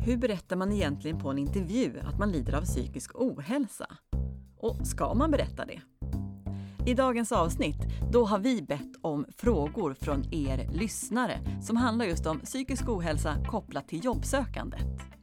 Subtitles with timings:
[0.00, 3.86] Hur berättar man egentligen på en intervju att man lider av psykisk ohälsa?
[4.56, 5.80] Och ska man berätta det?
[6.90, 7.80] I dagens avsnitt
[8.12, 13.36] då har vi bett om frågor från er lyssnare som handlar just om psykisk ohälsa
[13.46, 15.17] kopplat till jobbsökandet.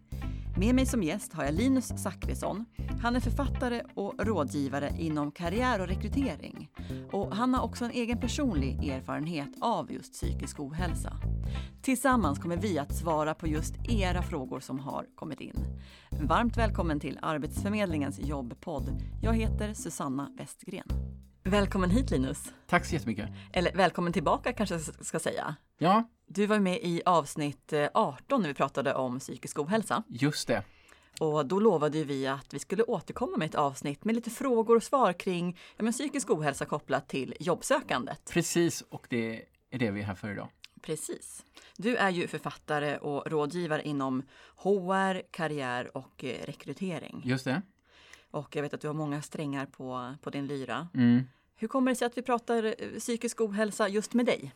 [0.58, 2.66] Med mig som gäst har jag Linus Zackrisson.
[3.02, 6.70] Han är författare och rådgivare inom karriär och rekrytering.
[7.12, 11.14] Och han har också en egen personlig erfarenhet av just psykisk ohälsa.
[11.82, 15.56] Tillsammans kommer vi att svara på just era frågor som har kommit in.
[16.10, 19.02] Varmt välkommen till Arbetsförmedlingens jobbpodd.
[19.22, 20.88] Jag heter Susanna Westgren.
[21.44, 22.54] Välkommen hit Linus!
[22.68, 23.30] Tack så jättemycket!
[23.54, 25.56] Eller välkommen tillbaka kanske jag ska säga.
[25.78, 26.10] Ja.
[26.28, 30.04] Du var med i avsnitt 18 när vi pratade om psykisk ohälsa.
[30.08, 30.64] Just det.
[31.20, 34.84] Och då lovade vi att vi skulle återkomma med ett avsnitt med lite frågor och
[34.84, 38.30] svar kring ja, men psykisk ohälsa kopplat till jobbsökandet.
[38.34, 40.48] Precis, och det är det vi är här för idag.
[40.82, 41.46] Precis.
[41.78, 44.24] Du är ju författare och rådgivare inom
[44.56, 47.22] HR, karriär och eh, rekrytering.
[47.26, 47.62] Just det.
[48.32, 50.88] Och jag vet att du har många strängar på, på din lyra.
[50.94, 51.24] Mm.
[51.56, 54.54] Hur kommer det sig att vi pratar eh, psykisk ohälsa just med dig?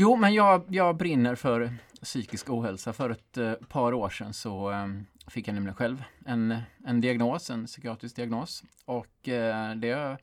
[0.00, 2.92] Jo, men jag, jag brinner för psykisk ohälsa.
[2.92, 4.86] För ett eh, par år sedan så eh,
[5.26, 8.64] fick jag nämligen själv en, en diagnos, en psykiatrisk diagnos.
[8.84, 10.18] Och eh, det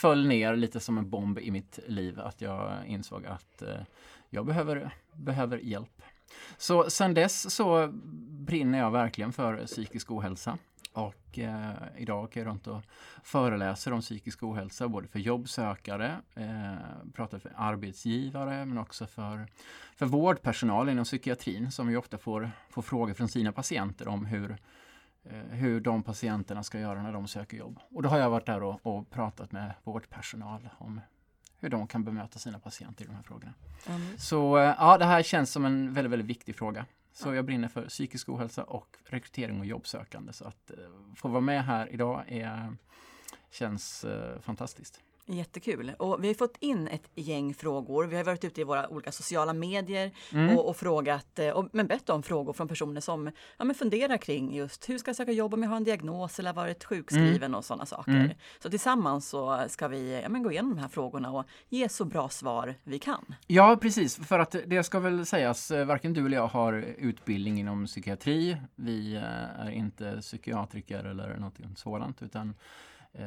[0.00, 3.80] föll ner lite som en bomb i mitt liv att jag insåg att eh,
[4.30, 6.02] jag behöver, behöver hjälp.
[6.56, 7.88] Så sen dess så
[8.46, 10.58] brinner jag verkligen för psykisk ohälsa.
[10.96, 12.82] Och eh, idag åker jag runt och
[13.22, 16.74] föreläser om psykisk ohälsa både för jobbsökare, eh,
[17.14, 19.46] pratar för arbetsgivare men också för,
[19.96, 24.56] för vårdpersonal inom psykiatrin som ju ofta får, får frågor från sina patienter om hur,
[25.24, 27.78] eh, hur de patienterna ska göra när de söker jobb.
[27.90, 31.00] Och då har jag varit där och, och pratat med vårdpersonal om
[31.58, 33.54] hur de kan bemöta sina patienter i de här frågorna.
[33.86, 34.18] Mm.
[34.18, 36.86] Så eh, ja, det här känns som en väldigt, väldigt viktig fråga.
[37.16, 40.32] Så jag brinner för psykisk ohälsa och rekrytering och jobbsökande.
[40.32, 40.76] Så att eh,
[41.14, 42.76] få vara med här idag är,
[43.50, 45.00] känns eh, fantastiskt.
[45.28, 45.92] Jättekul.
[45.98, 48.04] Och vi har fått in ett gäng frågor.
[48.04, 50.58] Vi har varit ute i våra olika sociala medier mm.
[50.58, 54.16] och, och, frågat, eh, och, men bett om frågor från personer som ja, men funderar
[54.16, 57.42] kring just hur ska jag söka jobb om jag har en diagnos eller varit sjukskriven
[57.42, 57.54] mm.
[57.54, 58.12] och sådana saker.
[58.12, 58.30] Mm.
[58.62, 62.04] Så tillsammans så ska vi ja, men gå igenom de här frågorna och ge så
[62.04, 63.34] bra svar vi kan.
[63.46, 64.16] Ja, precis.
[64.16, 68.56] För att det ska väl sägas, eh, varken du eller jag har utbildning inom psykiatri.
[68.74, 72.54] Vi eh, är inte psykiatriker eller något sådant, utan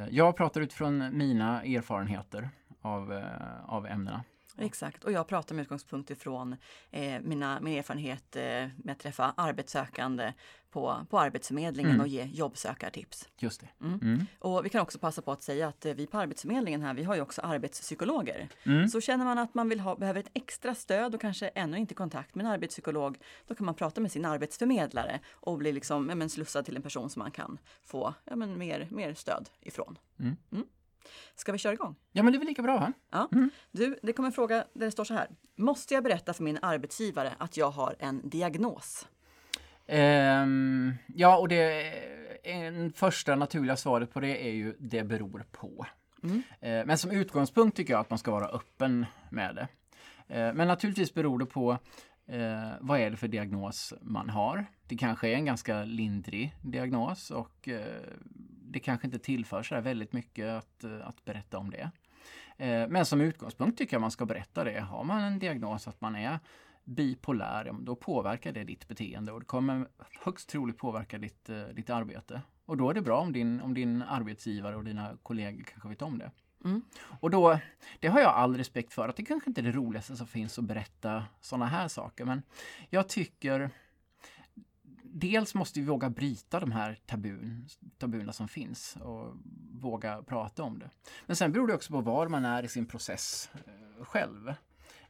[0.09, 2.49] jag pratar utifrån mina erfarenheter
[2.81, 4.23] av, eh, av ämnena.
[4.57, 6.55] Exakt, och jag pratar med utgångspunkt ifrån
[6.91, 8.43] eh, mina, min erfarenhet eh,
[8.77, 10.33] med att träffa arbetssökande
[10.71, 12.01] på, på Arbetsförmedlingen mm.
[12.01, 13.27] och ge jobbsökartips.
[13.37, 13.85] Just det.
[13.85, 13.99] Mm.
[14.01, 14.25] Mm.
[14.39, 17.03] Och vi kan också passa på att säga att eh, vi på Arbetsförmedlingen här, vi
[17.03, 18.49] har ju också arbetspsykologer.
[18.63, 18.87] Mm.
[18.87, 21.93] Så känner man att man vill ha, behöver ett extra stöd och kanske ännu inte
[21.93, 26.15] kontakt med en arbetspsykolog, då kan man prata med sin arbetsförmedlare och bli liksom, ja,
[26.15, 29.97] men slussad till en person som man kan få ja, men mer, mer stöd ifrån.
[30.19, 30.35] Mm.
[30.51, 30.65] Mm.
[31.35, 31.95] Ska vi köra igång?
[32.11, 32.79] Ja, men det är väl lika bra.
[32.79, 32.93] Va?
[33.09, 33.29] Ja.
[33.31, 33.49] Mm.
[33.71, 35.29] Du, det kommer en fråga där det står så här.
[35.55, 39.07] Måste jag berätta för min arbetsgivare att jag har en diagnos?
[39.91, 41.93] Um, ja, och det
[42.43, 45.85] en första naturliga svaret på det är ju det beror på.
[46.23, 46.35] Mm.
[46.37, 49.67] Uh, men som utgångspunkt tycker jag att man ska vara öppen med det.
[50.35, 54.65] Uh, men naturligtvis beror det på uh, vad är det för diagnos man har.
[54.87, 57.69] Det kanske är en ganska lindrig diagnos och
[58.71, 61.91] det kanske inte tillför så väldigt mycket att, att berätta om det.
[62.89, 64.79] Men som utgångspunkt tycker jag man ska berätta det.
[64.79, 66.39] Har man en diagnos att man är
[66.89, 69.87] bipolär, då påverkar det ditt beteende och det kommer
[70.25, 72.41] högst troligt påverka ditt, eh, ditt arbete.
[72.65, 76.01] Och då är det bra om din, om din arbetsgivare och dina kollegor kanske vet
[76.01, 76.31] om det.
[76.65, 76.81] Mm.
[77.19, 77.59] Och då,
[77.99, 80.59] det har jag all respekt för, att det kanske inte är det roligaste som finns
[80.59, 82.25] att berätta sådana här saker.
[82.25, 82.41] Men
[82.89, 83.71] jag tycker
[85.11, 87.67] Dels måste vi våga bryta de här tabun,
[87.97, 89.37] tabuna som finns och
[89.81, 90.89] våga prata om det.
[91.25, 94.53] Men sen beror det också på var man är i sin process eh, själv.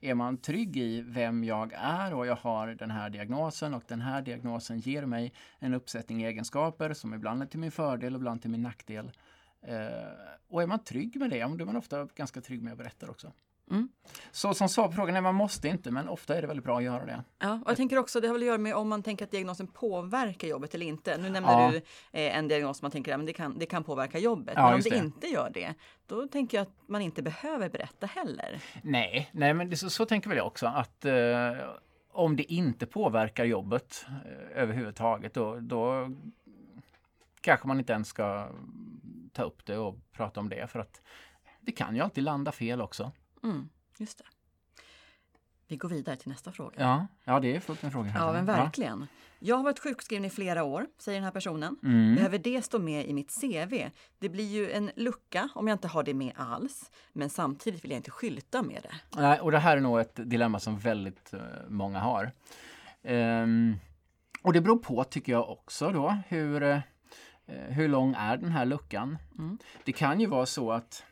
[0.02, 4.02] Är man trygg i vem jag är och jag har den här diagnosen och den
[4.02, 8.42] här diagnosen ger mig en uppsättning egenskaper som ibland är till min fördel och ibland
[8.42, 9.12] till min nackdel.
[9.62, 9.78] Eh,
[10.48, 13.10] och är man trygg med det, då är man ofta ganska trygg med att berätta
[13.10, 13.34] också.
[13.70, 13.90] Mm.
[14.32, 16.78] Så som svar på frågan, nej man måste inte men ofta är det väldigt bra
[16.78, 17.24] att göra det.
[17.40, 19.32] Ja, och jag tänker också det har väl att göra med om man tänker att
[19.32, 21.18] diagnosen påverkar jobbet eller inte.
[21.18, 21.72] Nu nämner ja.
[21.72, 21.78] du
[22.20, 24.54] eh, en diagnos som man tänker att det, kan, det kan påverka jobbet.
[24.56, 25.74] Ja, men om det, det, inte gör det,
[26.08, 28.62] då tänker jag att man inte behöver berätta heller.
[28.84, 31.14] Nej, nej men det, så, så tänker väl jag också att eh,
[32.12, 36.10] om det inte påverkar jobbet eh, överhuvudtaget då, då
[37.42, 38.50] kanske man inte ens ska
[39.34, 41.02] ta upp det och prata om det för att
[41.62, 43.12] det kan ju alltid landa fel också.
[43.44, 44.24] Mm, just det.
[45.68, 46.76] Vi går vidare till nästa fråga.
[46.78, 48.08] Ja, ja det är fullt med frågor.
[48.08, 48.20] Här.
[48.20, 49.08] Ja, men verkligen.
[49.40, 51.78] Jag har varit sjukskriven i flera år, säger den här personen.
[51.84, 52.16] Mm.
[52.16, 53.90] Behöver det stå med i mitt CV?
[54.20, 56.92] Det blir ju en lucka om jag inte har det med alls.
[57.14, 59.20] Men samtidigt vill jag inte skylta med det.
[59.22, 62.32] Nej, och det här är nog ett dilemma som väldigt eh, många har.
[63.04, 63.76] Ehm,
[64.42, 66.80] och det beror på, tycker jag också då, hur, eh,
[67.46, 69.18] hur lång är den här luckan?
[69.38, 69.58] Mm.
[69.84, 71.04] Det kan ju vara så att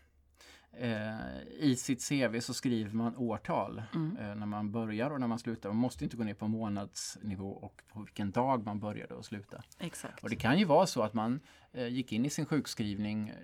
[0.79, 4.18] eh, i sitt CV så skriver man årtal Mm.
[4.18, 5.69] eh, när man börjar och när man slutar.
[5.69, 9.63] Man måste inte gå ner på månadsnivå och på vilken dag man började och slutade.
[9.79, 10.24] Exakt.
[10.24, 11.39] Och det kan ju vara så att man
[11.74, 13.35] eh, gick in i sin sjukskrivning eh,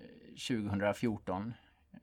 [0.47, 1.53] 2014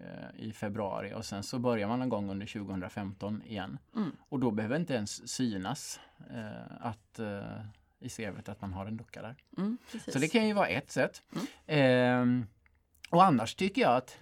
[0.00, 0.06] eh,
[0.36, 3.78] i februari och sen så börjar man någon gång under 2015 igen.
[3.96, 4.12] Mm.
[4.28, 6.00] Och då behöver inte ens synas
[6.30, 7.60] eh, att eh,
[8.00, 9.36] i CVt att man har en lucka där.
[9.58, 9.78] Mm.
[10.08, 11.22] Så det kan ju vara ett sätt.
[11.32, 11.46] Mm.
[11.66, 12.46] Ehm,
[13.10, 14.18] och annars tycker jag att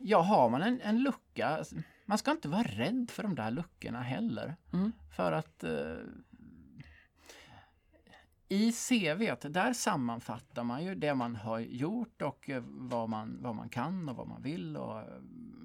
[0.00, 1.64] ja, har man en, en lucka,
[2.04, 4.56] man ska inte vara rädd för de där luckorna heller.
[4.72, 4.92] Mm.
[5.16, 5.96] För att eh,
[8.48, 13.54] i CVt, där sammanfattar man ju det man har gjort och eh, vad man, vad
[13.54, 15.06] man kan och vad man vill och eh,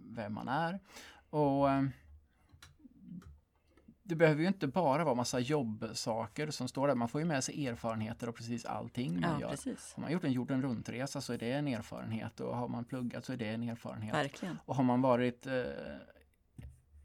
[0.05, 0.79] vem man är.
[1.29, 1.83] Och eh,
[4.11, 6.95] det behöver ju inte bara vara massa jobbsaker som står där.
[6.95, 9.49] Man får ju med sig erfarenheter och precis allting man Ja, gör.
[9.49, 9.93] precis.
[9.95, 13.25] Har man gjort en jorden runtresa så är det en erfarenhet och har man pluggat
[13.25, 14.13] så är det en erfarenhet.
[14.13, 14.57] Verkligen.
[14.65, 15.53] Och har man varit eh,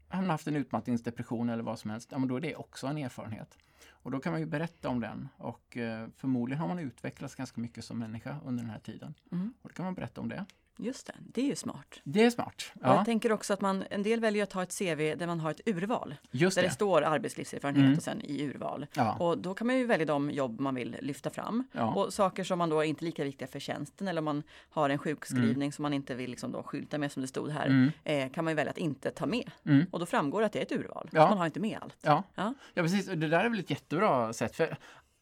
[0.07, 2.87] har man haft en utmattningsdepression eller vad som helst, ja men då är det också
[2.87, 3.57] en erfarenhet.
[3.89, 7.61] Och då kan man ju berätta om den och eh, förmodligen har man utvecklats ganska
[7.61, 9.13] mycket som människa under den här tiden.
[9.31, 9.53] Mm.
[9.61, 10.45] Och då kan man berätta om det.
[10.79, 11.99] Just det, det är ju smart.
[12.03, 12.71] Det är smart.
[12.81, 15.39] Ja, Jag tänker också att man, en del väljer att ha ett CV där man
[15.39, 16.15] har ett urval.
[16.31, 16.73] just Där det det.
[16.73, 17.97] står arbetslivserfarenhet Mm.
[17.97, 18.85] och sen i urval.
[18.93, 21.63] Ja, Och då kan man ju välja de jobb man vill lyfta fram.
[21.71, 21.93] ja.
[21.93, 24.89] Och saker som man då är inte lika viktiga för tjänsten eller om man har
[24.89, 27.65] en sjukskrivning som man inte vill liksom då skylta med som det stod här.
[27.67, 27.91] Mm.
[28.03, 29.51] Eh, kan man ju välja att inte ta med.
[29.65, 29.85] Mm.
[29.91, 31.09] Och då framgår det att det är ett urval.
[31.11, 31.29] Ja.
[31.29, 31.97] Man har inte med allt.
[32.01, 32.23] Ja.
[32.35, 32.53] Ja.
[32.73, 33.05] precis.
[33.05, 34.55] Det där är väl ett jättebra sätt.
[34.55, 34.77] För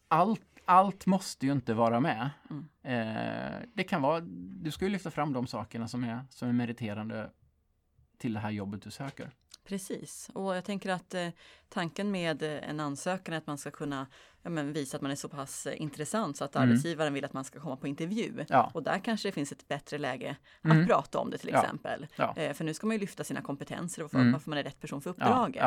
[0.08, 2.30] allt, allt måste ju inte vara med.
[2.50, 2.68] Mm.
[2.84, 4.20] Eh, det kan vara,
[4.62, 7.30] du ska ju lyfta fram de sakerna som är, som är meriterande
[8.18, 9.32] till det här jobbet du söker.
[9.64, 11.30] Precis, och jag tänker att eh,
[11.76, 14.08] tanken med eh, en ansökan är att man ska kunna
[14.44, 16.70] ja, men visa att man är så pass eh, intressant så att Mm.
[16.70, 18.46] arbetsgivaren vill att man ska komma på intervju.
[18.50, 20.88] Ja, Och där kanske det finns ett bättre läge att Mm.
[20.88, 22.08] prata om det till exempel.
[22.16, 22.34] ja.
[22.38, 24.32] Eh, för nu ska man ju lyfta sina kompetenser och för, Mm.
[24.32, 25.64] varför man är rätt person för uppdraget.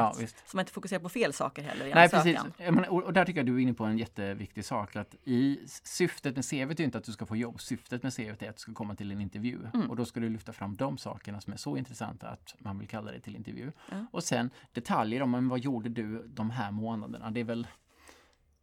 [0.46, 2.36] Så man inte fokuserar på fel saker heller i Nej, precis.
[2.38, 2.74] ansökan.
[2.74, 4.96] Menar, Och där tycker jag du är inne på en jätteviktig sak.
[4.96, 7.60] Att i syftet med CV är inte att du ska få jobb.
[7.60, 9.58] Syftet med CV är att du ska komma till en intervju.
[9.74, 9.90] Mm.
[9.90, 12.88] Och då ska du lyfta fram de sakerna som är så intressanta att man vill
[12.88, 13.72] kalla dig till intervju.
[14.10, 17.30] Och sen detaljer om vad gjorde du de här månaderna?
[17.30, 17.66] Det är väl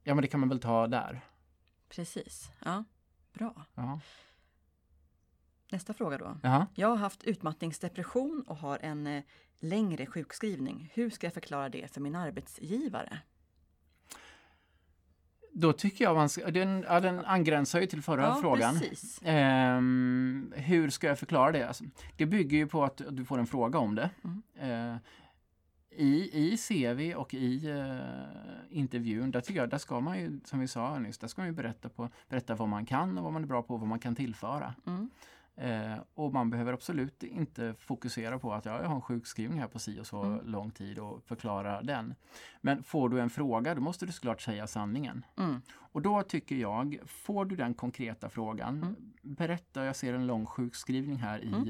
[0.07, 1.21] Ja men det kan man väl ta där.
[1.89, 2.83] Precis, ja.
[3.33, 3.65] Bra.
[3.75, 3.99] Ja.
[5.71, 6.37] Nästa fråga då.
[6.43, 6.67] Jaha.
[6.75, 9.23] Jag har haft utmattningsdepression och har en eh,
[9.59, 10.91] längre sjukskrivning.
[10.93, 13.19] Hur ska jag förklara det för min arbetsgivare?
[15.51, 18.79] Då tycker jag man ska, den, ja, den angränsar ju till förra frågan.
[18.79, 19.21] precis.
[19.23, 21.67] Ehm, hur ska jag förklara det?
[21.67, 21.83] Alltså,
[22.17, 24.09] det bygger ju på att du får en fråga om det.
[24.23, 24.93] Mm.
[24.93, 24.97] Eh,
[25.97, 30.59] i, I CV och i eh, intervjun, där tycker jag, där ska man ju, som
[30.59, 33.33] vi sa nyss, där ska man ju berätta, på, berätta vad man kan och vad
[33.33, 34.75] man är bra på och vad man kan tillföra.
[34.87, 35.09] Mm.
[35.57, 39.67] Eh, och man behöver absolut inte fokusera på att ja, jag har en sjukskrivning här
[39.67, 40.45] på si och så Mm.
[40.45, 42.15] lång tid och förklara den.
[42.61, 45.25] Men får du en fråga, då måste du såklart säga sanningen.
[45.37, 45.61] Mm.
[45.75, 48.95] Och då tycker jag, får du den konkreta frågan, Mm.
[49.21, 51.69] berätta, jag ser en lång sjukskrivning här i, Mm.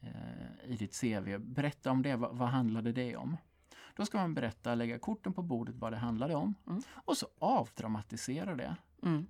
[0.00, 3.36] eh, i ditt CV, berätta om det, vad, vad handlade det om?
[3.96, 6.82] Då ska man berätta, lägga korten på bordet vad det handlade om Mm.
[6.94, 8.76] och så avdramatisera det.
[9.02, 9.26] Mm.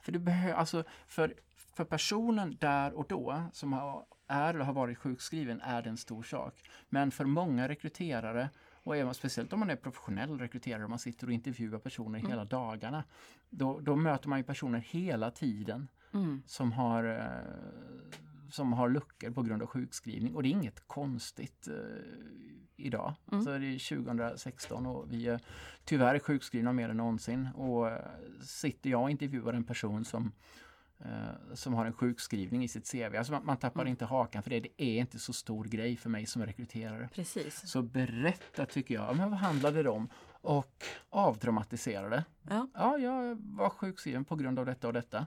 [0.00, 4.72] För, det behö- alltså, för, för personen där och då som har, är eller har
[4.72, 6.70] varit sjukskriven är det en stor sak.
[6.88, 11.26] Men för många rekryterare och även speciellt om man är professionell rekryterare och man sitter
[11.26, 12.30] och intervjuar personer Mm.
[12.30, 13.04] hela dagarna.
[13.50, 16.42] Då, då möter man ju personer hela tiden Mm.
[16.46, 18.10] som har, eh,
[18.50, 21.74] som har luckor på grund av sjukskrivning och det är inget konstigt eh,
[22.78, 23.14] idag.
[23.32, 23.44] Mm.
[23.44, 25.40] Så det är 2016 och vi är
[25.84, 28.00] tyvärr sjukskrivna mer än någonsin och eh,
[28.42, 30.32] sitter jag och intervjuar en person som
[30.98, 33.16] eh, som har en sjukskrivning i sitt CV.
[33.16, 33.90] Alltså man, man tappar Mm.
[33.90, 34.60] inte hakan för det.
[34.60, 37.08] Det är inte så stor grej för mig som rekryterare.
[37.14, 37.68] Precis.
[37.70, 40.08] Så berätta tycker jag, men vad handlade det om?
[40.40, 42.24] Och avdramatisera det.
[42.48, 42.68] Ja.
[42.74, 45.26] Ja, jag var sjukskriven på grund av detta och detta.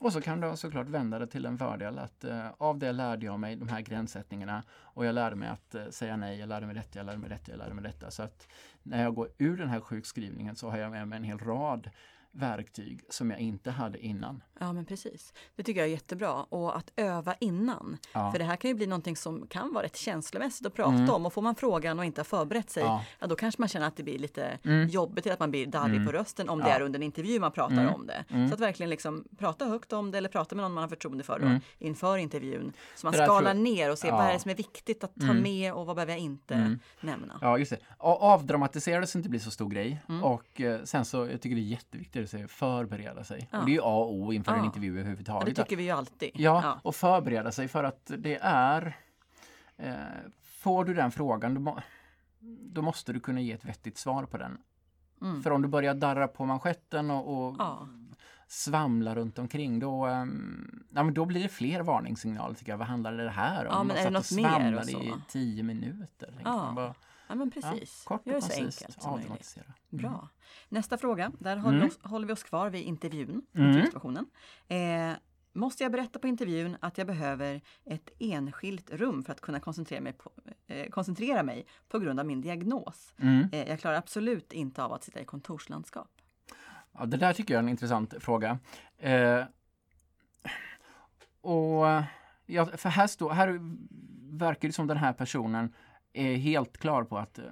[0.00, 3.26] Och så kan du såklart vända det till en fördel att eh, av det lärde
[3.26, 6.66] jag mig de här gränssättningarna och jag lärde mig att eh, säga nej, jag lärde
[6.66, 8.10] mig detta, jag lärde mig detta, jag lärde mig detta.
[8.10, 8.48] Så att
[8.82, 11.90] när jag går ur den här sjukskrivningen så har jag med mig en hel rad
[12.32, 14.42] verktyg som jag inte hade innan.
[14.60, 15.32] Ja men precis.
[15.56, 16.32] Det tycker jag är jättebra.
[16.32, 17.96] Och att öva innan.
[18.14, 18.32] Ja.
[18.32, 21.10] För det här kan ju bli någonting som kan vara rätt känslomässigt att prata Mm.
[21.10, 21.26] om.
[21.26, 23.04] Och får man frågan och inte har förberett sig, ja.
[23.18, 23.26] Ja.
[23.26, 24.88] då kanske man känner att det blir lite Mm.
[24.88, 26.06] jobbigt, att man blir darrig Mm.
[26.06, 27.94] på rösten om det är under en intervju man pratar Mm.
[27.94, 28.24] om det.
[28.30, 28.48] Mm.
[28.48, 31.24] Så att verkligen liksom prata högt om det eller prata med någon man har förtroende
[31.24, 31.60] för då, Mm.
[31.78, 32.72] inför intervjun.
[32.96, 35.32] Så man skalar tror- ner och ser vad är det som är viktigt att ta
[35.32, 37.38] med och vad behöver jag inte nämna.
[37.40, 37.78] Ja, just det.
[37.98, 40.00] Avdramatisera det så det inte blir så stor grej.
[40.22, 43.48] Och eh, sen så, jag tycker det är jätteviktigt säga förbereda sig.
[43.52, 43.58] Ja.
[43.58, 44.64] Och det är ju A och O inför en Ja.
[44.64, 45.56] intervju Ja, det överhuvudtaget.
[45.56, 46.30] tycker vi ju alltid.
[46.34, 48.96] Ja, och förbereda sig för att det är...
[49.76, 49.94] Eh,
[50.42, 51.78] får du den frågan, då, må,
[52.72, 54.58] då måste du kunna ge ett vettigt svar på den.
[55.22, 55.42] Mm.
[55.42, 57.88] För om du börjar darra på manschetten och, och Ja.
[58.48, 62.78] svamla runt omkring då, ehm, ja, men då blir det fler varningssignaler tycker jag.
[62.78, 63.72] Vad handlar det här om?
[63.72, 64.98] Ja, men Man är det något mer och så?
[65.02, 66.34] i tio minuter.
[66.44, 66.94] Ja.
[67.28, 68.02] Ja men precis.
[68.04, 69.24] Ja, kort Gör och det så enkelt som möjligt.
[69.30, 69.64] Avdramatisera.
[69.88, 70.28] Bra.
[70.68, 71.88] Nästa fråga, där håller, Mm.
[71.88, 73.66] vi oss, håller vi oss kvar vid intervjun, Mm.
[73.68, 74.26] intervjusituationen.
[74.68, 75.12] Eh,
[75.52, 80.00] måste jag berätta på intervjun att jag behöver ett enskilt rum för att kunna koncentrera
[80.00, 80.30] mig på,
[80.66, 83.14] eh, koncentrera mig på grund av min diagnos?
[83.18, 83.48] Mm.
[83.52, 86.10] Eh, jag klarar absolut inte av att sitta i kontorslandskap.
[86.92, 88.58] Ja, det där tycker jag är en intressant fråga.
[88.98, 89.44] Eh,
[91.40, 91.86] och
[92.46, 93.58] ja, för här, står, här
[94.38, 95.74] verkar det som den här personen
[96.12, 97.44] är helt klar på att eh,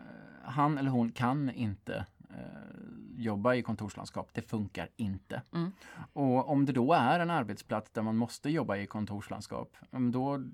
[0.45, 2.77] han eller hon kan inte eh,
[3.17, 4.31] jobba i kontorslandskap.
[4.33, 5.43] Det funkar inte.
[5.55, 5.73] Mm.
[6.13, 9.77] Och om det då är en arbetsplats där man måste jobba i kontorslandskap,
[10.13, 10.45] då,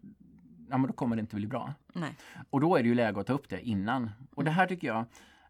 [0.70, 1.74] ja, då kommer det inte bli bra.
[1.92, 2.16] Nej.
[2.50, 4.10] Och då är det ju läge att ta upp det innan.
[4.34, 5.04] Och det här tycker jag,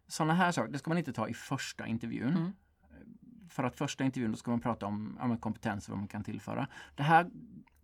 [0.07, 2.37] sådana här saker, det ska man inte ta i första intervjun.
[2.37, 2.53] Mm.
[3.49, 6.23] För att första intervjun då ska man prata om men kompetens och vad man kan
[6.23, 6.67] tillföra.
[6.95, 7.29] Det här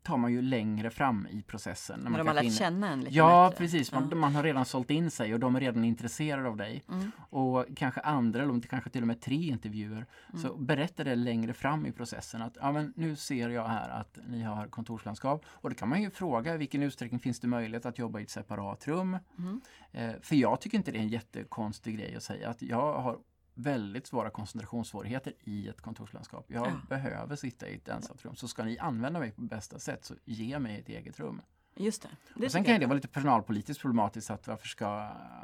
[0.09, 1.99] tar man ju längre fram i processen.
[1.99, 3.57] När de har lärt hinner- känna en lite Ja, bättre.
[3.63, 3.91] precis.
[3.91, 4.15] Man, Ja.
[4.17, 6.83] man har redan sålt in sig och de är redan intresserade av dig.
[6.89, 7.11] Mm.
[7.29, 10.05] Och kanske andra, eller kanske till och med tre intervjuer,
[10.41, 10.65] så Mm.
[10.65, 14.41] berätta det längre fram i processen att ja, men nu ser jag här att ni
[14.41, 15.45] har kontorslandskap.
[15.49, 18.23] Och då kan man ju fråga i vilken utsträckning finns det möjlighet att jobba i
[18.23, 19.17] ett separat rum?
[19.37, 19.61] Mm.
[19.91, 23.17] Eh, för jag tycker inte det är en jättekonstig grej att säga att jag har
[23.53, 26.45] väldigt svåra koncentrationssvårigheter i ett kontorslandskap.
[26.47, 26.81] Jag Ja.
[26.89, 28.35] behöver sitta i ett ensamt rum.
[28.35, 31.41] Så ska ni använda mig på bästa sätt så ge mig ett eget rum.
[31.75, 32.09] Just det.
[32.35, 34.87] det och sen kan det vara lite personalpolitiskt problematiskt att varför ska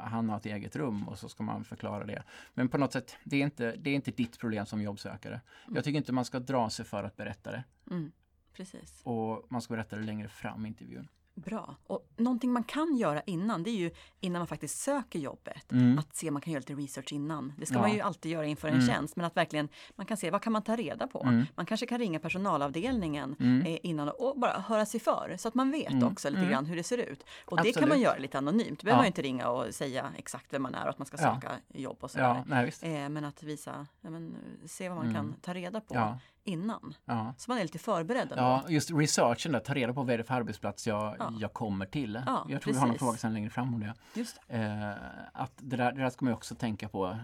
[0.00, 2.22] han ha ett eget rum och så ska man förklara det.
[2.54, 5.40] Men på något sätt, det är inte, det är inte ditt problem som jobbsökare.
[5.74, 7.64] Jag tycker inte man ska dra sig för att berätta det.
[7.90, 8.12] Mm.
[8.52, 9.00] Precis.
[9.04, 11.08] och man ska berätta det längre fram i intervjun.
[11.36, 11.76] Bra.
[11.86, 13.90] Och någonting man kan göra innan, det är ju
[14.20, 15.72] innan man faktiskt söker jobbet.
[15.72, 15.98] Mm.
[15.98, 17.52] Att se om man kan göra lite research innan.
[17.58, 17.80] Det ska Ja.
[17.80, 18.86] man ju alltid göra inför en Mm.
[18.86, 19.16] tjänst.
[19.16, 21.22] Men att verkligen, man kan se vad kan man ta reda på.
[21.22, 21.44] Mm.
[21.54, 23.66] Man kanske kan ringa personalavdelningen Mm.
[23.66, 25.36] eh, innan och bara höra sig för.
[25.38, 26.08] Så att man vet Mm.
[26.08, 26.50] också lite Mm.
[26.50, 27.24] gran hur det ser ut.
[27.44, 27.88] Och det kan Absolut.
[27.88, 28.82] man göra lite anonymt.
[28.82, 29.00] Behöver Ja.
[29.02, 31.34] man inte ringa och säga exakt vem man är och att man ska Ja.
[31.34, 32.44] söka jobb och sådär.
[32.82, 32.88] Ja.
[32.88, 34.34] Eh, men att visa, ja, men,
[34.66, 36.94] se vad man kan ta reda på Ja, innan.
[37.04, 37.34] ja.
[37.38, 38.34] Så man är lite förberedd ändå.
[38.42, 41.32] Ja, just researchen där, ta reda på vad är det för arbetsplats jag, Ja.
[41.40, 42.22] jag kommer till.
[42.26, 43.06] Ja, jag tror vi har någon precis.
[43.06, 43.94] fråga sen längre fram om det.
[44.14, 44.38] Just.
[44.48, 44.90] Eh,
[45.32, 47.18] att det där, det där ska man också tänka på.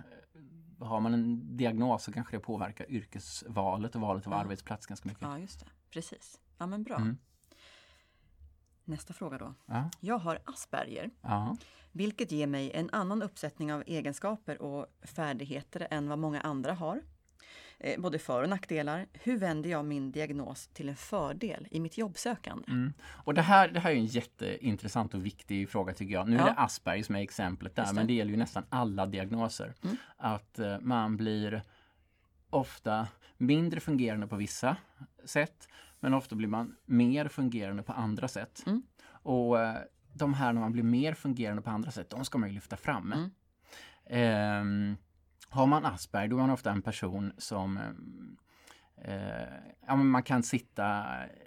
[0.81, 5.23] Har man en diagnos så kanske det påverkar yrkesvalet och valet av arbetsplats ganska mycket.
[5.23, 5.67] Ja, just det.
[5.91, 6.41] Precis.
[6.59, 6.97] Ja, men bra.
[6.97, 7.19] Mm.
[8.85, 9.55] Nästa fråga då.
[9.67, 11.57] Ja, Jag har Asperger, ja.
[11.93, 17.03] vilket ger mig en annan uppsättning av egenskaper och färdigheter än vad många andra har.
[17.85, 19.07] Eh, både för och nackdelar.
[19.13, 22.65] Hur vänder jag min diagnos till en fördel i mitt jobbsökande?
[22.69, 22.93] Mm.
[23.03, 26.29] Och det här, det här är en jätteintressant och viktig fråga tycker jag.
[26.29, 26.43] Nu Ja.
[26.43, 27.93] är det Asperger som är exemplet där, det.
[27.93, 29.75] men det gäller ju nästan alla diagnoser.
[29.85, 29.97] Mm.
[30.17, 31.63] Att eh, man blir
[32.51, 34.77] ofta mindre fungerande på vissa
[35.25, 35.69] sätt,
[36.01, 38.63] men ofta blir man mer fungerande på andra sätt.
[38.67, 38.83] Mm.
[39.05, 39.77] Och eh,
[40.13, 42.77] de här när man blir mer fungerande på andra sätt, de ska man ju lyfta
[42.77, 43.13] fram.
[43.13, 43.31] Mm.
[44.07, 44.97] Ehm,
[45.53, 47.79] har man Asperger, då är man ofta en person som
[48.97, 49.15] eh,
[49.87, 51.05] ja, men man kan sitta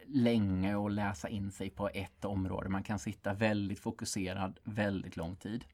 [0.07, 2.69] länge och läsa in sig på ett område.
[2.69, 5.65] Man kan sitta väldigt fokuserad väldigt lång tid.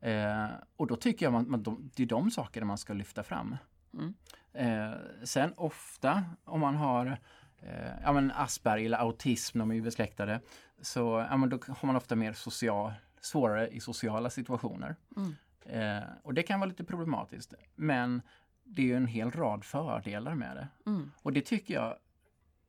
[0.00, 0.46] Eh,
[0.76, 3.56] och då tycker jag man, man, de, det är de sakerna man ska lyfta fram.
[3.94, 4.14] Mm.
[4.52, 7.18] Eh, sen ofta om man har
[7.58, 10.40] eh, ja, men Asperger eller autism, de är ju besläktade,
[10.80, 14.96] så ja, men då har man ofta mer social, svårare i sociala situationer.
[15.16, 15.34] Mm.
[15.68, 17.54] Eh, och det kan vara lite problematiskt.
[17.74, 18.22] Men
[18.64, 20.68] det är ju en hel rad fördelar med det.
[20.90, 21.12] Mm.
[21.22, 21.96] Och det tycker jag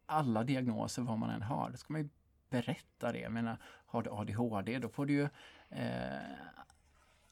[0.05, 2.09] alla diagnoser, vad man än har, det ska man ju
[2.49, 3.19] berätta det.
[3.19, 5.29] Jag menar, har du ADHD då får du ju
[5.69, 6.21] eh,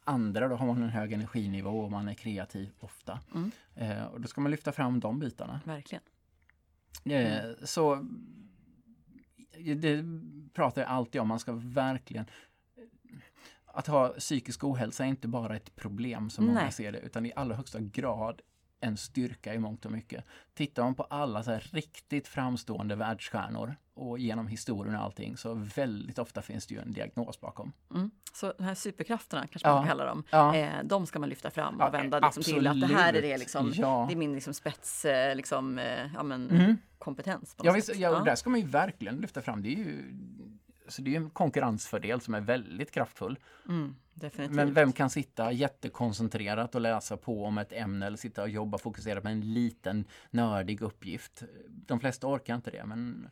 [0.04, 3.20] andra, då har man en hög energinivå och man är kreativ ofta.
[3.34, 3.52] Mm.
[3.76, 5.62] Eh, och då ska man lyfta fram de bitarna.
[5.66, 6.04] Verkligen.
[7.04, 8.08] Eh, så
[9.76, 10.04] det
[10.54, 12.26] pratar jag alltid om, man ska verkligen
[13.76, 16.72] att ha psykisk ohälsa är inte bara ett problem som många Nej.
[16.72, 18.42] ser det, utan i allra högsta grad
[18.80, 20.26] en styrka i mångt och mycket.
[20.54, 26.20] Tittar man på alla så riktigt framstående världsstjärnor och genom historien och allting så väldigt
[26.20, 27.74] ofta finns det ju en diagnos bakom.
[27.94, 28.12] Mm.
[28.34, 29.88] Så de här superkrafterna kanske man ja.
[29.88, 30.56] kallar dem, ja.
[30.56, 33.22] eh, de ska man lyfta fram och ja, vända liksom till att det här är
[33.22, 34.06] det liksom, ja.
[34.08, 36.78] det är min liksom spets, eh, liksom, eh, ja, men, mm.
[36.98, 37.56] kompetens.
[37.62, 40.14] ja, visst, ja, och där ska man ju verkligen lyfta fram, det är ju
[40.88, 43.40] så det är en konkurrensfördel som är väldigt kraftfull.
[43.68, 43.96] Mm,
[44.50, 48.78] Men vem kan sitta jättekoncentrerat och läsa på om ett ämne eller sitta och jobba
[48.78, 51.44] fokuserat med en liten nördig uppgift?
[51.68, 53.30] De flesta orkar inte det men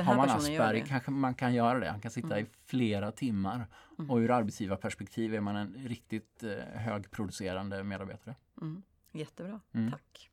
[0.00, 1.90] har man Asperger kanske man kan göra det.
[1.90, 2.44] Han kan sitta mm.
[2.44, 3.66] i flera timmar.
[3.98, 4.10] Mm.
[4.10, 8.34] Och ur arbetsgivarperspektiv är man en riktigt eh, högproducerande medarbetare.
[8.60, 8.82] Mm.
[9.12, 9.90] Jättebra, mm.
[9.90, 10.31] tack.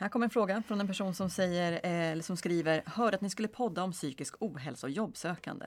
[0.00, 3.20] Här kommer en fråga från en person som, säger, eh, eller som skriver Hör att
[3.20, 5.66] ni skulle podda om psykisk ohälsa och jobbsökande.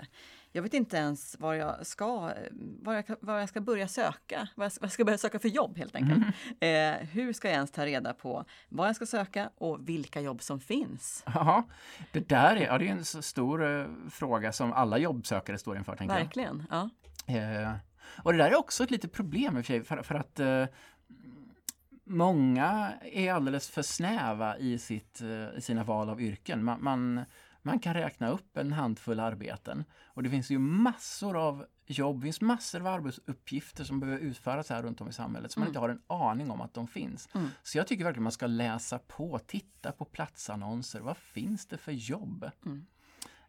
[0.51, 2.33] Jag vet inte ens var jag ska,
[2.81, 5.95] var jag, var jag ska börja söka, var jag, ska börja söka för jobb helt
[5.95, 6.23] enkelt.
[6.59, 7.01] Mm.
[7.01, 10.41] Eh, hur ska jag ens ta reda på vad jag ska söka och vilka jobb
[10.41, 11.23] som finns?
[11.25, 11.63] Ja,
[12.11, 15.95] det där är, ja, det är en stor uh, fråga som alla jobbsökare står inför.
[15.95, 16.89] Tänker Verkligen, jag.
[17.25, 17.35] ja.
[17.35, 17.73] Eh,
[18.23, 20.39] och det där är också ett litet problem i och för sig, för, för att
[20.39, 20.65] uh,
[22.03, 26.63] många är alldeles för snäva i, sitt, eh, i sina val av yrken.
[26.63, 27.21] Man, man,
[27.61, 32.23] man, kan räkna upp en handfull arbeten och det finns ju massor av jobb, det
[32.23, 35.67] finns massor av arbetsuppgifter som behöver utföras här runt om i samhället som mm.
[35.67, 37.29] man inte har en aning om att de finns.
[37.33, 37.49] Mm.
[37.63, 40.99] Så jag tycker verkligen man ska läsa på, titta på platsannonser.
[40.99, 42.51] Vad finns det för jobb?
[42.65, 42.85] Mm.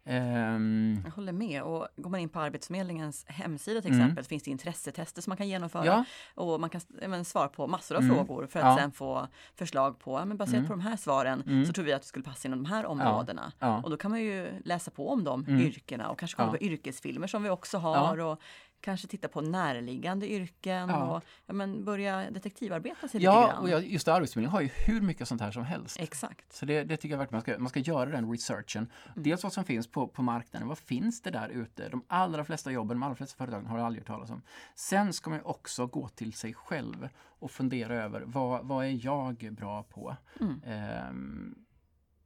[0.07, 1.63] Um, jag håller med.
[1.63, 4.01] Och går man in på Arbetsförmedlingens hemsida till mm.
[4.01, 5.85] exempel finns det intressetester som man kan genomföra.
[5.85, 6.05] Ja.
[6.35, 8.15] Och man kan men, svara på massor av mm.
[8.15, 8.77] frågor för att ja.
[8.77, 10.67] sen få förslag på, men baserat mm.
[10.67, 11.65] på de här svaren mm.
[11.65, 13.51] så tror vi att det skulle passa inom de här områdena.
[13.59, 13.81] Ja.
[13.83, 15.61] Och då kan man ju läsa på om de mm.
[15.61, 18.17] yrkena och kanske kolla på yrkesfilmer som vi också har.
[18.17, 18.41] Och
[18.85, 21.15] kanske titta på närliggande yrken ja.
[21.15, 23.69] och ja, men börja detektivarbeta sig ja, lite grann.
[23.69, 25.99] Ja, och just Arbetsförmedlingen har ju hur mycket sånt här som helst.
[25.99, 26.53] Exakt.
[26.53, 28.91] Så det, det tycker jag verkligen man ska, man ska göra den researchen.
[29.05, 29.23] Mm.
[29.23, 31.89] Dels vad som finns på, på marknaden, vad finns det där ute?
[31.89, 34.41] De allra flesta jobben, de allra flesta företagen har jag aldrig hört talas om.
[34.75, 39.49] Sen ska man också gå till sig själv och fundera över vad, vad är jag
[39.51, 40.15] bra på?
[40.39, 40.61] Mm.
[41.09, 41.65] Um,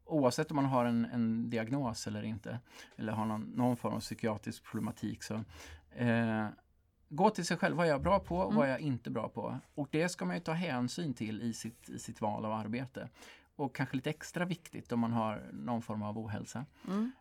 [0.09, 2.59] oavsett om man har en, en, diagnos eller inte,
[2.95, 5.43] eller har någon, någon form av psykiatrisk problematik, så
[5.95, 6.47] Eh,
[7.09, 8.55] gå till sig själv, vad är jag bra på och mm.
[8.55, 9.59] vad är jag inte bra på?
[9.75, 13.09] Och det ska man ju ta hänsyn till i sitt, i sitt val av arbete.
[13.55, 16.65] Och kanske lite extra viktigt om man har någon form av ohälsa.
[16.87, 17.11] Mm.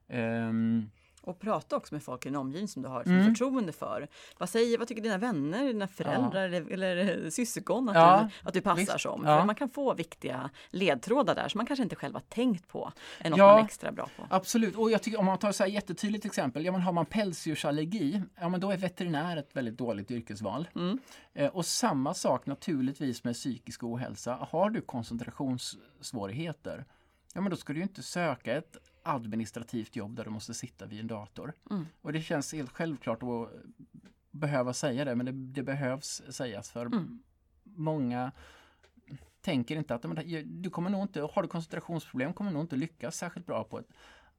[0.49, 0.91] Um,
[1.23, 3.25] och prata också med folk i din omgivning som du har mm.
[3.25, 4.09] förtroende för.
[4.39, 6.57] Vad, säger, vad tycker dina vänner, dina föräldrar ja.
[6.57, 8.29] eller, eller syskon att, ja.
[8.43, 9.01] du, att du passar Visst.
[9.01, 9.25] som?
[9.25, 9.39] Ja.
[9.39, 12.93] För man kan få viktiga ledtrådar där som man kanske inte själv har tänkt på.
[13.19, 14.27] Är något ja, man är extra bra på.
[14.31, 16.65] Absolut, och jag tycker om man tar så här jättetydligt exempel.
[16.65, 20.69] Ja, men har man pälsdjursallergi, ja men då är veterinär ett väldigt dåligt yrkesval.
[20.75, 20.99] Mm.
[21.35, 24.49] Eh, och samma sak naturligtvis med psykisk ohälsa.
[24.51, 26.85] Har du koncentrationssvårigheter,
[27.35, 28.77] ja men då ska du inte söka ett
[29.09, 31.53] administrativt jobb där du måste sitta vid en dator.
[31.71, 31.87] Mm.
[32.03, 33.51] Och det känns helt självklart att
[34.31, 37.23] behöva säga det, men det, det behövs sägas för mm.
[37.65, 38.33] många
[39.41, 40.05] tänker inte att
[40.45, 43.89] du kommer nog inte, har du koncentrationsproblem kommer nog inte lyckas särskilt bra på ett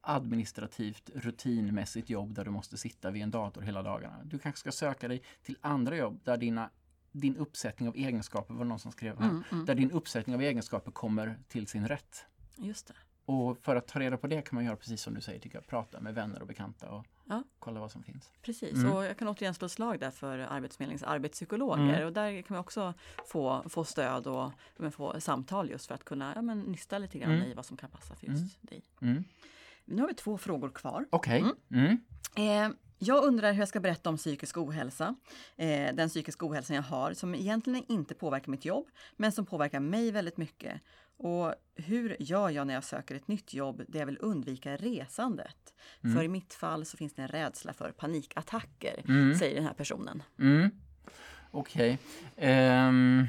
[0.01, 4.23] administrativt rutinmässigt jobb där du måste sitta vid en dator hela dagarna.
[4.23, 6.69] Du kanske ska söka dig till andra jobb där dina
[7.11, 9.65] din uppsättning av egenskaper, var någon som skrev här, mm, mm.
[9.65, 12.25] där din uppsättning av egenskaper kommer till sin rätt.
[12.55, 12.93] Just det.
[13.29, 15.57] Och för att ta reda på det kan man göra precis som du säger, tycker
[15.57, 17.43] jag, prata med vänner och bekanta och ja.
[17.59, 18.31] kolla vad som finns.
[18.41, 18.91] Precis, mm.
[18.91, 22.05] och jag kan återigen slå slag där för Arbetsförmedlingens arbetspsykologer mm.
[22.05, 22.93] och där kan man också
[23.25, 27.19] få, få stöd och men, få samtal just för att kunna ja, men, nysta lite
[27.19, 27.51] grann mm.
[27.51, 28.49] i vad som kan passa för just mm.
[28.61, 28.83] dig.
[29.01, 29.23] Mm.
[29.85, 31.05] Nu har vi två frågor kvar.
[31.09, 31.43] Okej.
[31.43, 31.97] Okay.
[32.35, 35.15] Eh, jag undrar hur jag ska berätta om psykisk ohälsa.
[35.55, 38.87] Eh, den psykiska ohälsan jag har som egentligen inte påverkar mitt jobb
[39.17, 40.81] men som påverkar mig väldigt mycket.
[41.19, 45.73] Och hur gör jag när jag söker ett nytt jobb där jag vill undvika resandet?
[46.03, 46.15] Mm.
[46.15, 49.35] För i mitt fall så finns det en rädsla för panikattacker, mm.
[49.35, 50.23] säger den här personen.
[50.39, 50.71] Mm.
[51.51, 51.99] Okej.
[52.35, 52.87] Okay.
[52.87, 53.27] Um...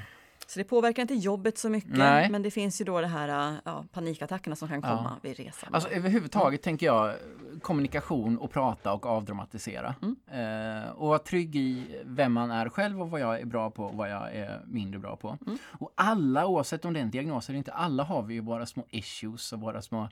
[0.50, 2.30] Så det påverkar inte jobbet så mycket, Nej.
[2.30, 5.28] men det finns ju då det här ja, panikattackerna som kan komma ja.
[5.28, 5.74] vid resan.
[5.74, 7.14] Alltså överhuvudtaget tänker jag
[7.62, 9.94] kommunikation och prata och avdramatisera.
[10.02, 10.84] Mm.
[10.84, 13.84] Eh, och vara trygg i vem man är själv och vad jag är bra på
[13.84, 15.38] och vad jag är mindre bra på.
[15.46, 15.58] Mm.
[15.64, 18.66] Och alla, oavsett om det är en diagnos eller inte, alla har vi ju våra
[18.66, 20.08] små issues och våra små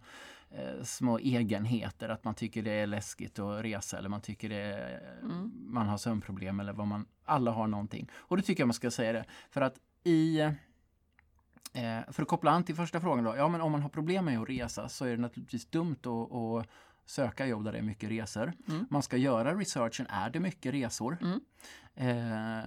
[0.50, 4.56] eh, små egenheter, att man tycker det är läskigt att resa eller man tycker det
[4.56, 5.52] är, mm.
[5.66, 8.10] man har sömnproblem eller vad man, alla har någonting.
[8.14, 9.24] Och då tycker jag man ska säga det.
[9.50, 10.40] För att i
[11.72, 14.24] eh, för att koppla an till första frågan då, ja men om man har problem
[14.24, 16.66] med att resa så är det naturligtvis dumt att, att
[17.06, 18.52] söka jobb där det är mycket resor.
[18.68, 18.86] Mm.
[18.90, 21.18] Man ska göra researchen, är det mycket resor?
[21.20, 21.40] Mm.
[21.94, 22.64] Eh,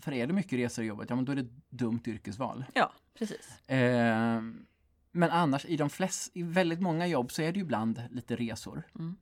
[0.00, 2.64] för är det mycket resor i jobbet, ja men då är det dumt yrkesval.
[2.74, 3.68] Ja, precis.
[3.68, 4.42] Eh,
[5.12, 8.36] men annars i de flest, i väldigt många jobb så är det ju ibland lite
[8.36, 8.82] resor.
[8.94, 9.16] Mm.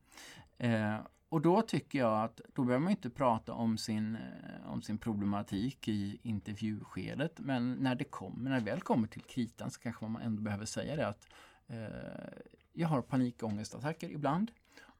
[0.58, 4.82] Eh, och då tycker jag att då behöver man inte prata om sin, eh, om
[4.82, 7.38] sin problematik i intervjuskedet.
[7.38, 10.64] Men när det kommer, när det väl kommer till kritan så kanske man ändå behöver
[10.64, 11.28] säga det att
[11.66, 11.76] eh,
[12.72, 14.50] jag har panikångestattacker ibland.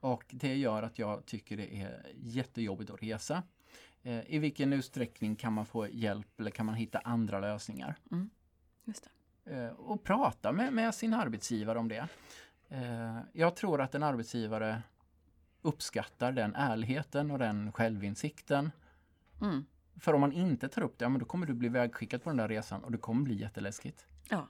[0.01, 3.43] Och det gör att jag tycker det är jättejobbigt att resa.
[4.03, 7.97] Eh, I vilken utsträckning kan man få hjälp eller kan man hitta andra lösningar?
[8.85, 9.11] Just det.
[9.55, 12.09] Eh, och prata med, med sin arbetsgivare om det.
[12.69, 14.83] Eh, jag tror att en arbetsgivare
[15.63, 18.71] uppskattar den ärligheten och den självinsikten.
[19.41, 19.65] Mm.
[20.01, 22.31] För om man inte tar upp det, ja, men då kommer du bli vägskickad på
[22.31, 24.07] den där resan och det kommer bli jätteläskigt.
[24.29, 24.49] Ja,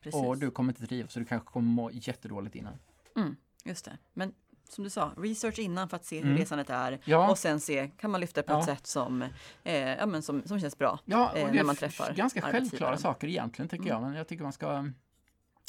[0.00, 0.20] precis.
[0.20, 2.74] Och du kommer inte trivas så du kanske kommer må jättedåligt innan.
[3.16, 3.98] Mm, just det.
[4.12, 4.34] Men
[4.68, 6.38] som du sa, research innan för att se hur Mm.
[6.38, 7.30] resandet är Ja.
[7.30, 8.58] och sen se, kan man lyfta på Ja.
[8.58, 9.22] ett sätt som,
[9.64, 10.98] eh, ja, men som, som känns bra.
[11.04, 14.02] Ja, eh, när är man träffar ganska självklara saker egentligen tycker jag.
[14.02, 14.84] Men jag tycker man ska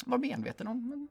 [0.06, 1.08] vara medveten om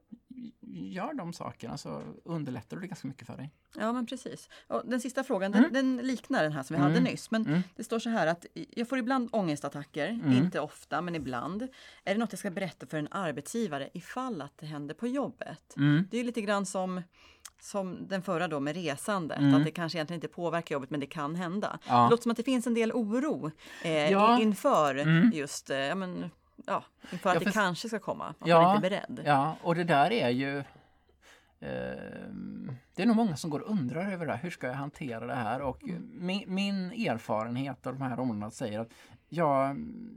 [0.74, 3.52] Gör de sakerna så underlättar det ganska mycket för dig.
[3.78, 4.50] Ja men precis.
[4.68, 5.74] Och den sista frågan Mm.
[5.74, 6.92] den, den liknar den här som vi Mm.
[6.94, 7.32] hade nyss.
[7.32, 7.62] Men Mm.
[7.76, 10.32] det står så här att jag får ibland ångestattacker, Mm.
[10.34, 11.62] inte ofta men ibland.
[12.04, 15.74] Är det något jag ska berätta för en arbetsgivare ifall att det händer på jobbet?
[15.78, 16.08] Mm.
[16.12, 17.02] Det är lite grann som,
[17.62, 19.54] som den förra då med resandet, Mm.
[19.56, 21.80] att det kanske egentligen inte påverkar jobbet men det kan hända.
[21.88, 22.04] Ja.
[22.04, 23.52] Det låter som att det finns en del oro
[23.84, 24.40] eh, Ja.
[24.42, 25.32] inför Mm.
[25.34, 26.30] just eh, ja, men,
[26.68, 28.26] ja, inför att det kanske ska komma.
[28.40, 28.62] Att Ja.
[28.62, 29.28] man inte är beredd.
[29.28, 30.66] Ja, och det där är ju eh,
[32.96, 34.40] det är nog många som går och undrar över det här.
[34.44, 35.62] Hur ska jag hantera det här?
[35.62, 38.94] Och min, min erfarenhet av de här områdena säger att
[39.30, 39.68] ja,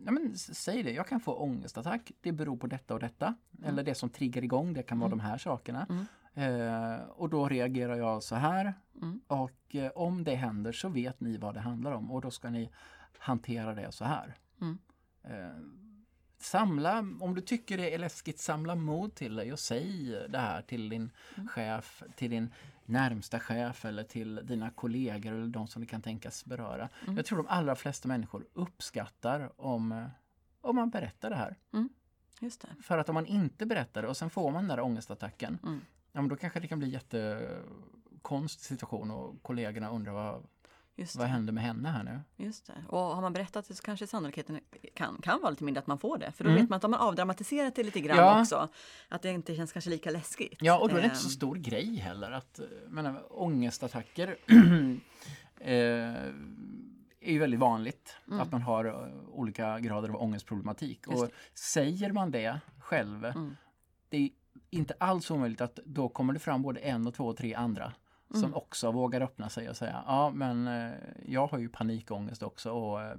[0.05, 2.13] ja men säg det, jag kan få ångestattack.
[2.21, 3.35] Det beror på detta och detta.
[3.65, 5.87] Eller det som triggar igång, det kan vara de här sakerna.
[5.91, 6.07] Mm.
[6.35, 8.75] Eh, och då reagerar jag så här.
[9.03, 9.21] Mm.
[9.27, 12.51] Och eh, om det händer så vet ni vad det handlar om och då ska
[12.51, 12.71] ni
[13.19, 14.35] hantera det så här.
[14.61, 14.79] Mm.
[15.23, 15.57] Eh,
[16.38, 20.62] samla, om du tycker det är läskigt, samla mod till dig och säg det här
[20.62, 21.49] till din Mm.
[21.49, 22.53] chef, till din
[22.85, 26.88] närmsta chef eller till dina kollegor eller de som det kan tänkas beröra.
[27.05, 27.16] Mm.
[27.16, 30.07] Jag tror de allra flesta människor uppskattar om, eh,
[30.61, 31.57] om man berättar det här.
[32.40, 32.83] Just det.
[32.83, 35.81] För att om man inte berättar det och sen får man den där ångestattacken, Mm.
[36.12, 40.47] ja, men då kanske det kan bli jättekonstig situation och kollegorna undrar vad,
[40.97, 41.31] Just vad det.
[41.31, 42.21] händer med henne här nu?
[42.45, 42.73] Just det.
[42.89, 44.61] Och har man berättat det så kanske sannolikheten
[44.95, 46.33] kan, kan vara lite mindre att man får det.
[46.33, 46.63] För då Mm.
[46.63, 48.41] vet man att de har avdramatiserat det lite grann Ja.
[48.41, 48.69] också.
[49.09, 50.59] Att det inte känns kanske lika läskigt.
[50.61, 52.31] Ja, och då är det inte så Ehm, stor grej heller.
[52.31, 54.37] Att, eh, menar, ångestattacker
[55.61, 55.71] eh,
[57.21, 58.17] är ju väldigt vanligt.
[58.27, 58.41] Mm.
[58.41, 61.07] Att man har eh, olika grader av ångestproblematik.
[61.07, 63.57] Och säger man det själv, Mm.
[64.09, 64.31] det är
[64.71, 67.93] inte alls omöjligt att då kommer det fram både en och två och tre andra
[68.35, 68.55] som Mm.
[68.55, 70.92] också vågar öppna sig och säga ja men eh,
[71.27, 73.16] jag har ju panikångest också och, eh,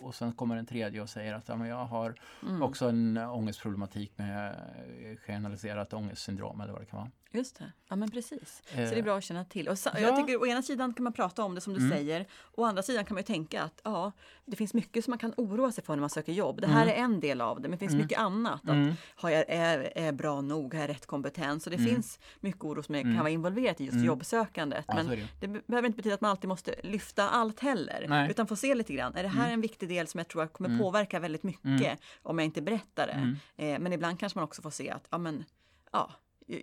[0.00, 2.62] och sen kommer en tredje och säger att ja, men jag har Mm.
[2.62, 7.10] också en ångestproblematik med eh, generaliserat ångestsyndrom eller vad det kan vara.
[7.30, 8.62] Just det, ja men precis.
[8.72, 9.68] Så Eh, det är bra att känna till.
[9.68, 9.98] Och ja.
[10.00, 11.90] Jag tycker å ena sidan kan man prata om det som du Mm.
[11.90, 12.26] säger.
[12.54, 14.12] Å andra sidan kan man ju tänka att ja,
[14.44, 16.60] det finns mycket som man kan oroa sig för när man söker jobb.
[16.60, 16.94] Det här Mm.
[16.94, 18.02] är en del av det, men det finns Mm.
[18.02, 18.60] mycket annat.
[18.62, 18.94] Att, Mm.
[19.14, 20.74] har jag, är, är jag bra nog?
[20.74, 21.66] Har jag rätt kompetens?
[21.66, 21.94] Och det Mm.
[21.94, 23.14] finns mycket oro som är, Mm.
[23.14, 24.84] kan vara involverat i just jobbsökandet.
[24.88, 28.06] Ja, men det det be- behöver inte betyda att man alltid måste lyfta allt heller.
[28.08, 28.30] Nej.
[28.30, 29.14] Utan få se lite grann.
[29.16, 30.80] Är det här en viktig del som jag tror kommer Mm.
[30.80, 33.36] påverka väldigt mycket om jag inte berättar det?
[33.64, 35.44] Eh, men ibland kanske man också får se att ja, men,
[35.92, 36.10] ja,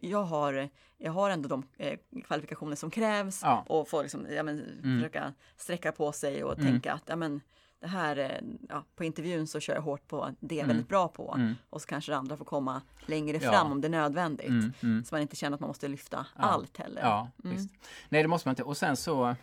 [0.02, 3.66] jag, har, jag har ändå de eh, kvalifikationer som krävs Ja.
[3.68, 5.00] och får liksom, ja, men, Mm.
[5.00, 6.66] försöka sträcka på sig och Mm.
[6.72, 7.42] tänka att ja, men,
[7.80, 8.32] det här, eh,
[8.70, 10.76] ja, på intervjun så kör jag hårt på det jag är Mm.
[10.76, 11.34] väldigt bra på.
[11.38, 11.56] Mm.
[11.70, 14.48] Och så kanske det andra får komma längre fram om det är nödvändigt.
[14.48, 14.74] Mm.
[14.84, 15.04] Mm.
[15.06, 17.28] Så man inte känner att man måste lyfta allt heller.
[17.44, 17.58] Mm.
[18.10, 18.64] Nej, det måste man inte.
[18.64, 19.36] Och sen så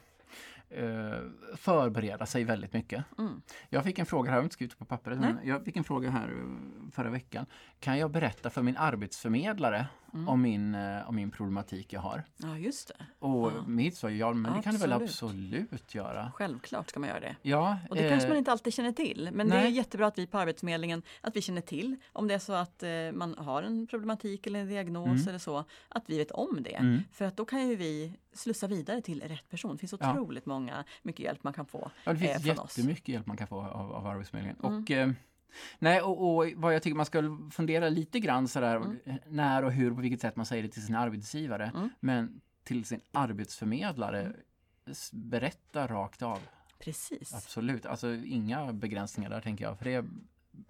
[1.56, 3.04] förbereda sig väldigt mycket.
[3.18, 3.42] Mm.
[3.68, 5.48] Jag fick en fråga, här, jag har inte skrivit på pappret, men Nej.
[5.48, 7.46] jag fick en fråga här eh, förra veckan.
[7.80, 10.28] Kan jag berätta för min arbetsförmedlare Mm.
[10.28, 12.22] om, min, eh, om min problematik jag har?
[12.37, 13.06] Ja, just det.
[13.18, 13.64] Och Ja.
[13.66, 15.94] mitt svar är ja, men det kan du väl Absolut.
[15.94, 16.32] göra.
[16.35, 17.37] Självklart ska man göra det.
[17.42, 19.30] Ja, Och det eh, kanske man inte alltid känner till.
[19.32, 19.72] Men det är nej.
[19.72, 22.90] jättebra att vi på Arbetsförmedlingen att vi känner till om det är så att eh,
[23.12, 25.28] man har en problematik eller en diagnos Mm.
[25.28, 25.64] eller så.
[25.88, 26.74] Att vi vet om det.
[26.74, 27.00] Mm.
[27.12, 29.73] För att då kan ju vi slussa vidare till rätt person.
[29.73, 30.12] Det finns Ja.
[30.12, 31.90] otroligt många, mycket hjälp man kan få.
[32.05, 32.79] Ja, det eh, finns från oss.
[32.79, 34.59] jättemycket hjälp man kan få av, av Arbetsförmedlingen.
[34.64, 34.83] Mm.
[34.83, 35.11] Och, eh,
[35.79, 38.99] nej, och, och vad jag tycker man ska fundera lite grann sådär Mm.
[39.05, 41.73] eh, när och hur på vilket sätt man säger det till sin arbetsgivare.
[41.75, 41.90] Mm.
[42.01, 44.33] Men till sin arbetsförmedlare,
[44.87, 46.38] s- berätta rakt av.
[46.79, 47.35] Precis.
[47.35, 49.79] Absolut, alltså inga begränsningar där tänker jag.
[49.79, 50.05] För det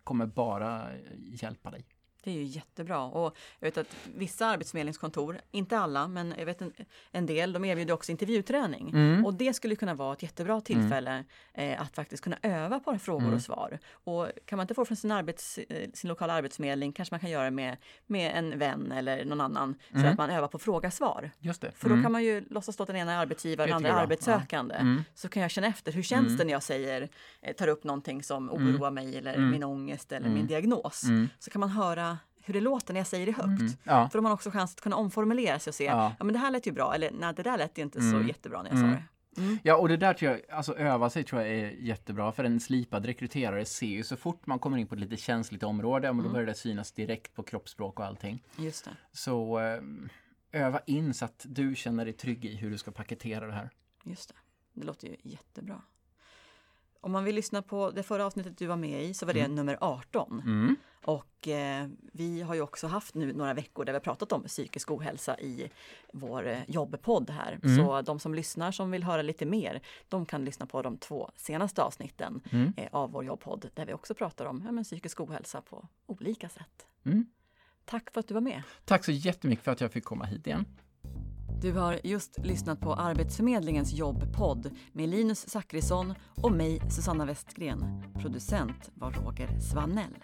[0.05, 0.87] kommer bara
[1.19, 1.85] hjälpa dig.
[2.25, 3.01] Det är ju jättebra.
[3.03, 6.73] Och jag vet att vissa arbetsförmedlingskontor, inte alla, men jag vet en,
[7.11, 8.91] en del, de erbjuder också intervjuträning.
[8.91, 9.27] Mm.
[9.27, 13.23] Och det skulle kunna vara ett jättebra tillfälle eh, att faktiskt kunna öva på frågor
[13.23, 13.35] Mm.
[13.35, 13.79] och svar.
[14.05, 17.31] Och kan man inte få från sin, arbets, eh, sin lokala arbetsförmedling kanske man kan
[17.31, 19.75] göra med, med en vän eller någon annan.
[19.93, 20.09] Så Mm.
[20.13, 21.31] att man övar på fråga-svar.
[21.39, 21.71] Just det.
[21.73, 22.03] För då Mm.
[22.05, 24.75] kan man ju låtsas att den ena är arbetsgivare och den andra är arbetssökande.
[24.75, 25.05] Mm.
[25.15, 26.37] Så kan jag känna efter, hur känns Mm.
[26.39, 27.09] det när jag säger,
[27.43, 28.75] eh, tar upp någonting som Mm.
[28.77, 29.51] oroar mig eller Mm.
[29.51, 30.39] min ångest eller Mm.
[30.39, 31.05] min diagnos.
[31.05, 31.29] Mm.
[31.39, 32.12] Så kan man höra
[32.45, 33.61] hur det låter när jag säger det högt.
[33.61, 33.73] Mm.
[33.85, 34.09] Ja.
[34.09, 36.25] För då har man också chans att kunna omformulera sig och se, ja, Ja.
[36.25, 38.13] men det här lät ju bra, eller nej det där lät inte Mm.
[38.23, 38.97] så jättebra när jag sa Mm.
[38.97, 39.05] det.
[39.43, 39.59] Mm.
[39.63, 42.61] Ja, och det där tror jag, alltså öva sig tror jag är jättebra för en
[42.61, 46.17] slipad rekryterare ser ju så fort man kommer in på ett lite känsligt område, men
[46.17, 46.33] då Mm.
[46.33, 48.43] börjar det synas direkt på kroppsspråk och allting.
[48.57, 48.91] Just det.
[49.13, 49.81] Så eh,
[50.67, 53.71] öva in så att du känner dig trygg i hur du ska paketera det här.
[54.05, 54.35] Just det.
[54.81, 55.83] Det låter ju jättebra.
[57.05, 59.41] Om man vill lyssna på det förra avsnittet du var med i så var det
[59.41, 59.55] Mm.
[59.55, 60.41] nummer 18.
[60.45, 60.77] Mm.
[61.05, 64.43] Och eh, vi har ju också haft nu några veckor där vi har pratat om
[64.45, 65.71] psykisk ohälsa i
[66.13, 67.59] vår eh, jobbpodd här.
[67.65, 67.77] Mm.
[67.77, 71.31] Så de som lyssnar som vill höra lite mer, de kan lyssna på de två
[71.37, 72.73] senaste avsnitten Mm.
[72.77, 76.49] eh, av vår jobbpodd där vi också pratar om ja, men psykisk ohälsa på olika
[76.49, 76.87] sätt.
[77.05, 77.27] Mm.
[77.85, 78.63] Tack för att du var med.
[78.85, 80.65] Tack så jättemycket för att jag fick komma hit igen.
[81.63, 88.03] Du har just lyssnat på Arbetsförmedlingens jobbpodd med Linus Zachrisson och mig, Susanna Westgren.
[88.21, 90.17] Producent var Roger Svanell.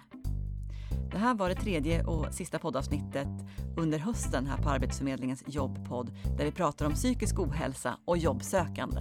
[1.10, 3.28] Det här var det tredje och sista poddavsnittet
[3.76, 9.00] under hösten här på Arbetsförmedlingens jobbpodd där vi pratar om psykisk ohälsa och jobbsökande.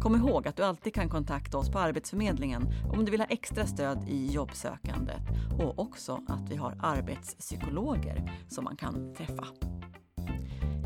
[0.00, 3.66] Kom ihåg att du alltid kan kontakta oss på Arbetsförmedlingen om du vill ha extra
[3.66, 5.22] stöd i jobbsökandet
[5.58, 9.46] och också att vi har arbetspsykologer som man kan träffa.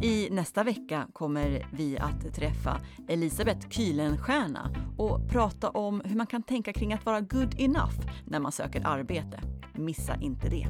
[0.02, 6.42] I nästa vecka kommer vi att träffa Elisabeth Kylenstierna och prata om hur man kan
[6.42, 9.40] tänka kring att vara good enough när man söker arbete.
[9.74, 10.66] Missa inte det.